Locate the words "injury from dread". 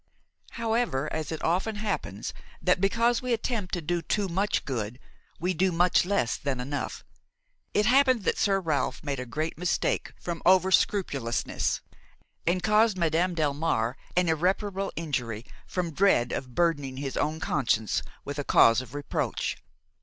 14.95-16.31